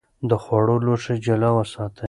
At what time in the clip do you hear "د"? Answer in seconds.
0.29-0.31